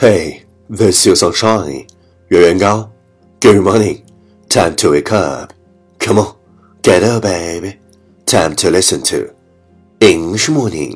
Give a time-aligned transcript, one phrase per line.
[0.00, 1.88] Hey, the suit's on shiny.
[2.30, 2.92] Yuan Yuan Gao.
[3.40, 4.08] Good morning.
[4.48, 5.52] Time to wake up.
[5.98, 6.36] Come on,
[6.82, 7.80] get up, baby.
[8.24, 9.34] Time to listen to
[9.98, 10.94] English Morning.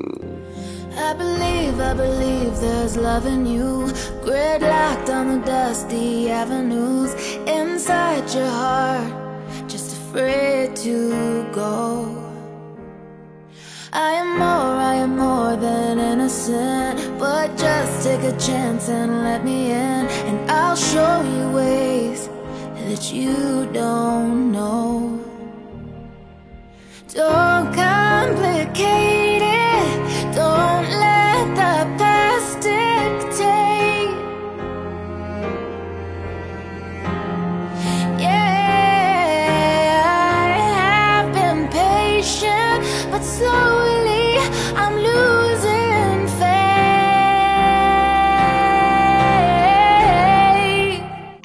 [0.97, 3.91] I believe, I believe there's love in you.
[4.23, 7.13] Gridlocked on the dusty avenues.
[7.49, 12.22] Inside your heart, just afraid to go.
[13.95, 17.19] I am more, I am more than innocent.
[17.19, 22.31] But just take a chance and let me in, and I'll show you ways
[22.77, 25.21] that you don't know.
[27.13, 29.22] Don't complicate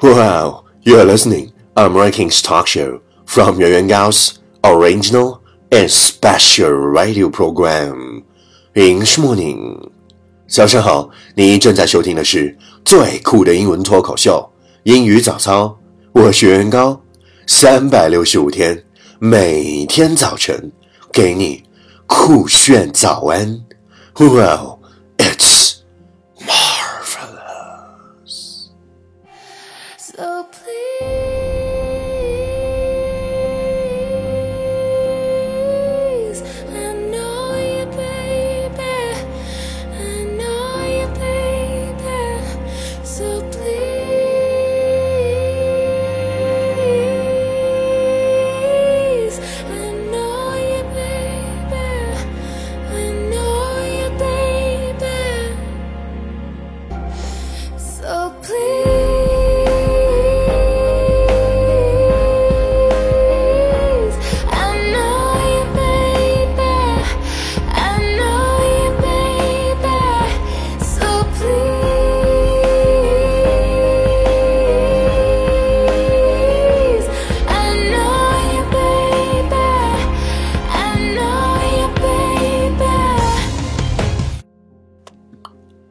[0.08, 7.28] Wow, you are listening American's talk show from Yuan Yuan Gao's original and special radio
[7.28, 8.24] program
[8.74, 9.90] English morning.
[10.48, 14.50] 早上好，你正在收听的是最酷的英文脱口秀——
[14.84, 15.78] 英语早操。
[16.12, 16.98] 我是袁高，
[17.46, 18.82] 三百六十五天，
[19.18, 20.72] 每天早晨
[21.12, 21.62] 给你
[22.06, 23.60] 酷炫早安。
[24.14, 24.78] Well,
[25.18, 25.67] it's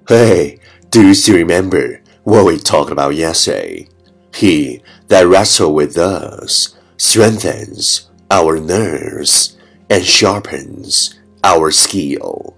[0.07, 0.59] Hey,
[0.89, 3.89] do you still remember what we talked about yesterday?
[4.33, 9.57] He that wrestle with us strengthens our nerves
[9.89, 12.55] and sharpens our skill.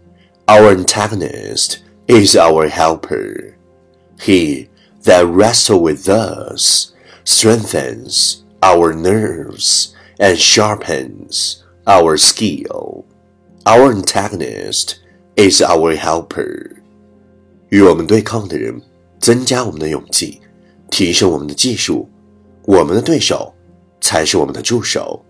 [0.48, 3.58] Our antagonist is our helper.
[4.22, 4.70] He
[5.06, 6.94] that wrestle with us
[7.24, 13.08] strengthens our nerves and sharpens our skill.
[13.66, 15.00] Our antagonist
[15.36, 16.79] is our helper.
[17.69, 18.81] 与我们对抗的人，
[19.21, 20.41] 增加我们的勇气，
[20.91, 22.09] 提升我们的技术。
[22.67, 23.55] 我们的对手
[24.01, 25.25] 才是我们的助手。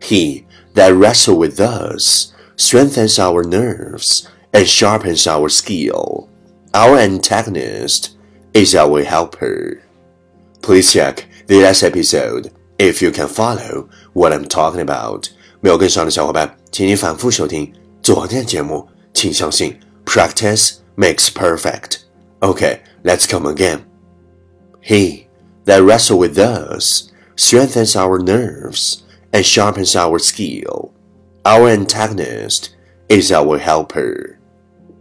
[0.00, 6.28] He that wrestle with us strengthens our nerves and sharpens our skill.
[6.72, 8.10] Our antagonist
[8.52, 9.80] is our helper.
[10.62, 15.24] Please check the last episode if you can follow what I'm talking about.
[15.60, 18.86] 没有跟上的小伙伴，请你反复收听昨天的节目。
[19.12, 19.76] 请相信，
[20.06, 22.04] practice makes perfect.
[22.40, 23.80] Okay, let's come again.
[24.80, 25.26] He
[25.64, 29.02] that wrestle with us strengthens our nerves
[29.32, 30.90] and sharpens our skill.
[31.44, 32.70] Our antagonist
[33.08, 34.36] is our helper.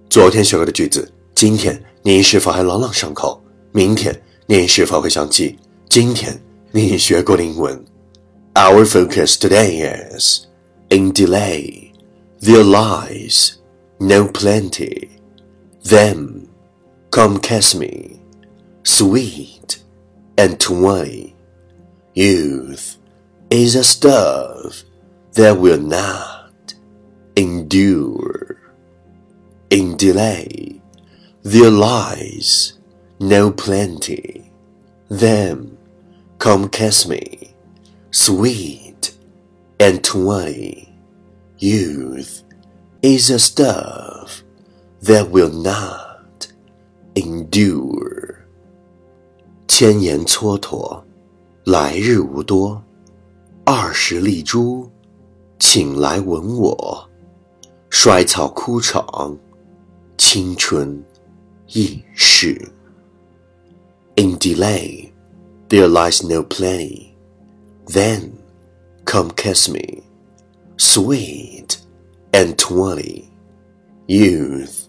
[0.10, 3.42] 昨天学过的句子，今天你是否还朗朗上口？
[3.72, 5.58] 明天你是否会想起
[5.88, 6.40] 今天
[6.72, 7.84] 你学过的英文？
[8.56, 9.86] Our focus today
[10.18, 10.46] is
[10.90, 11.92] in delay.
[12.42, 13.54] There lies
[14.00, 15.10] no plenty.
[15.85, 16.49] Them
[17.11, 18.19] come kiss me,
[18.85, 19.85] sweet
[20.39, 21.37] and twenty.
[22.15, 22.97] Youth
[23.51, 24.83] is a stuff
[25.35, 26.73] that will not
[27.37, 28.57] endure.
[29.69, 30.81] In delay,
[31.43, 32.79] there lies
[33.21, 34.51] no plenty.
[35.11, 35.77] Them
[36.39, 37.55] come kiss me,
[38.11, 39.15] sweet
[39.79, 40.99] and twenty.
[41.59, 42.43] Youth
[43.03, 44.04] is a stuff
[45.04, 46.48] that will not
[47.16, 48.36] endure.
[49.68, 51.02] 千言蹉跎，
[51.66, 52.84] 来日无多。
[53.66, 54.90] 二十粒珠，
[55.60, 57.10] 请来吻我。
[57.90, 59.38] 衰草枯场，
[60.18, 61.04] 青春
[61.68, 62.60] 易逝。
[64.16, 65.12] In delay,
[65.70, 67.14] there lies no plenty.
[67.86, 68.32] Then,
[69.06, 70.04] come kiss me,
[70.78, 71.78] sweet
[72.32, 73.30] and twenty.
[74.08, 74.83] Youth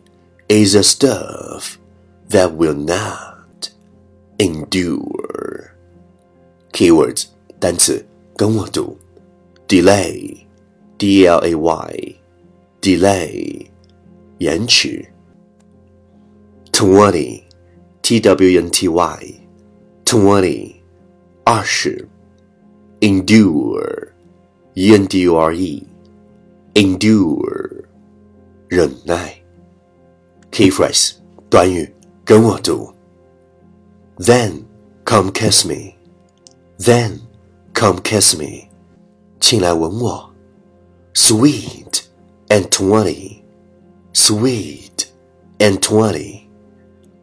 [0.49, 1.79] is a stuff
[2.29, 3.71] that will not
[4.39, 5.71] endure.
[6.73, 7.27] Keywords
[7.59, 8.05] 单词
[8.37, 8.97] 跟我读，
[9.69, 11.55] delay，d l a
[12.81, 13.67] y，delay，
[14.39, 15.07] 延迟。
[16.73, 20.75] Twenty，t w n t y，twenty，
[21.45, 22.09] 二十。
[23.01, 25.85] Endure，e n d u r e，endure，
[28.69, 29.35] 忍耐。
[30.55, 31.13] Key phrase
[31.49, 31.93] 短语
[32.25, 32.93] 跟我读。
[34.19, 34.65] Then
[35.05, 35.95] come kiss me.
[36.79, 37.21] Then
[37.75, 38.69] come kiss me.
[39.41, 40.31] 请来吻我。
[41.15, 42.03] Sweet
[42.49, 43.43] and twenty.
[44.13, 45.07] Sweet
[45.59, 46.43] and twenty.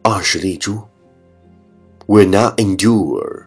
[0.02, 0.80] 二十粒珠。
[2.06, 3.46] Will not endure.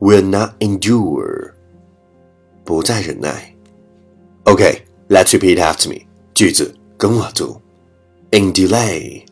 [0.00, 1.52] Will not endure.
[2.64, 3.54] 不再忍耐。
[4.44, 6.06] Okay, let's repeat after me.
[6.34, 7.60] 句子跟我读。
[8.31, 9.25] In delay,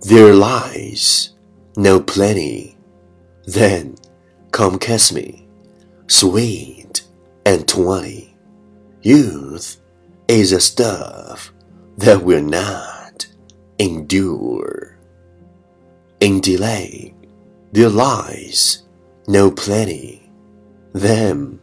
[0.00, 1.30] there lies
[1.76, 2.76] no plenty.
[3.44, 3.94] Then
[4.50, 5.46] come kiss me,
[6.08, 7.04] sweet
[7.46, 8.36] and twenty.
[9.02, 9.76] Youth
[10.26, 11.52] is a stuff
[11.96, 13.24] that will not
[13.78, 14.98] endure.
[16.18, 17.14] In delay,
[17.70, 18.82] there lies
[19.28, 20.28] no plenty.
[20.92, 21.60] Then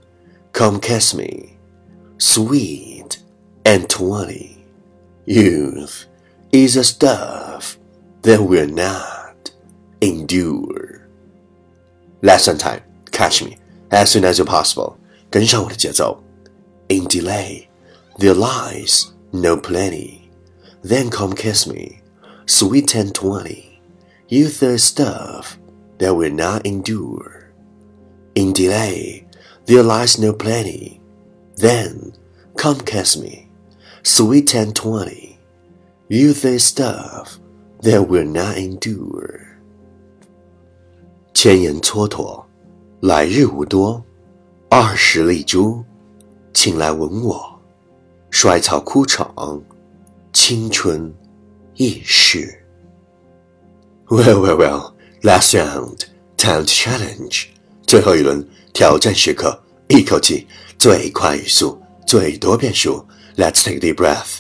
[0.54, 1.58] come kiss me,
[2.18, 3.22] sweet
[3.66, 4.66] and twenty.
[5.26, 6.06] Youth
[6.53, 7.79] is a stuff
[8.23, 9.50] that will not
[10.00, 11.09] endure.
[12.23, 13.59] Lesson time, catch me
[13.91, 14.99] as soon as you're possible.
[15.31, 16.23] 跟上我的节奏。
[16.88, 17.69] In delay,
[18.19, 20.31] there lies no plenty.
[20.83, 22.03] Then come kiss me,
[22.47, 23.81] sweet and twenty.
[24.29, 25.59] You thirst stuff
[25.99, 27.50] that will not endure.
[28.35, 29.27] In delay,
[29.67, 31.00] there lies no plenty.
[31.56, 32.12] Then
[32.56, 33.49] come kiss me,
[34.03, 35.30] sweet and twenty.
[36.12, 37.40] You thirst stuff
[37.84, 39.40] that will not endure.
[41.34, 42.44] 千言蹉跎，
[43.00, 44.04] 来日无多。
[44.69, 45.86] 二十粒珠，
[46.54, 47.58] 请来吻我。
[48.30, 49.63] 衰草枯场，
[50.34, 51.13] 青春
[51.75, 52.62] 易逝。
[54.08, 54.94] Well, well, well.
[55.22, 56.02] Last round,
[56.36, 57.46] time to challenge.
[57.88, 60.46] 最后一轮挑战时刻，一口气
[60.78, 63.06] 最快语速，最多变数。
[63.38, 64.40] Let's take a deep breath.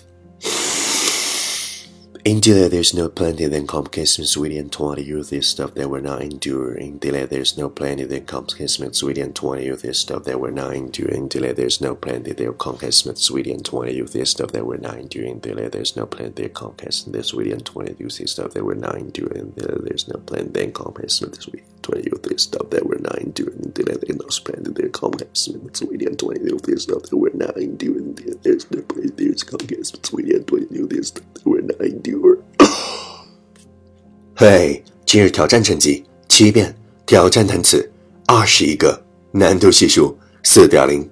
[2.23, 5.89] In delay there's no plenty, then comes kismet, sweetie, and twenty youth is stuff that
[5.89, 6.99] we're not enduring.
[6.99, 10.51] delay there's no plenty, then comes kismet, sweetie, and twenty youth is stuff that we're
[10.51, 11.29] not enduring.
[11.29, 14.77] delay there's no plenty, there comes kismet, sweetie, and twenty youth is stuff that we're
[14.77, 15.39] not enduring.
[15.39, 18.75] delay there's no plenty, there comes kismet, sweetie, and twenty youth is stuff that we're
[18.75, 19.53] not enduring.
[19.57, 23.19] delay there's no plenty, then comes kismet, sweetie, twenty youth is stuff that we're not
[23.19, 23.71] enduring.
[23.73, 27.35] delay there's no plenty, there comes kismet, sweetie, and twenty youth is stuff that we're
[27.35, 28.13] not enduring.
[28.15, 31.61] delay there's no plenty, there's comes kismet, sweetie, and twenty youth is stuff that we're
[31.61, 32.41] not enduring.
[34.35, 36.75] 嘿，今日挑战成绩七遍，
[37.05, 37.91] 挑战单词
[38.25, 41.07] 二十一个，难度系数四点零。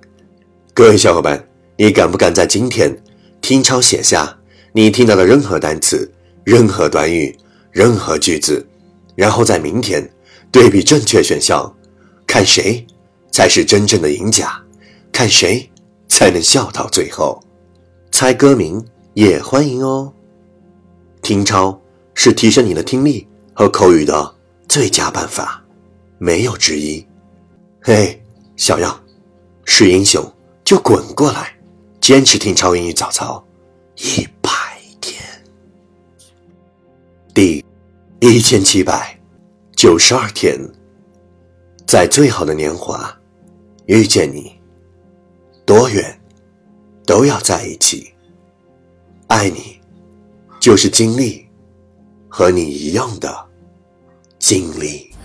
[0.74, 2.96] 各位小伙伴，你敢不敢在今天
[3.42, 4.40] 听抄写下
[4.72, 6.10] 你听到的任何单词、
[6.44, 7.38] 任何短语、
[7.72, 8.66] 任何句子，
[9.16, 10.10] 然后在明天
[10.52, 11.74] 对比正确选项，
[12.26, 12.86] 看谁
[13.32, 14.62] 才是真正的赢家，
[15.12, 15.70] 看谁
[16.08, 17.42] 才能笑到最后？
[18.12, 20.14] 猜歌名也欢迎哦。
[21.22, 21.80] 听抄。
[22.22, 24.36] 是提升你的听力和口语的
[24.68, 25.64] 最佳办法，
[26.18, 27.06] 没有之一。
[27.82, 28.22] 嘿，
[28.58, 29.02] 小样，
[29.64, 30.22] 是英雄
[30.66, 31.58] 就滚过来，
[32.02, 33.42] 坚持听超英语早操
[33.96, 34.52] 一百
[35.00, 35.24] 天，
[37.34, 37.64] 第
[38.20, 39.18] 一千七百
[39.82, 40.60] 九十二天，
[41.88, 43.18] 在最好的年华
[43.86, 44.60] 遇见你，
[45.66, 46.20] 多远
[47.06, 48.14] 都要在一起，
[49.30, 49.80] 爱你
[50.60, 51.48] 就是经历。
[52.28, 53.34] 和你一样的
[54.38, 55.16] 经历。